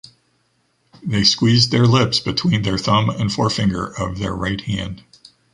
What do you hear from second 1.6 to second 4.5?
their lips between their thumb and forefinger of their